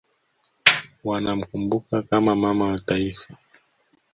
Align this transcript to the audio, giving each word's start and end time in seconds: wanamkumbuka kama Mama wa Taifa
wanamkumbuka 1.03 2.01
kama 2.01 2.35
Mama 2.35 2.65
wa 2.71 2.79
Taifa 2.79 3.37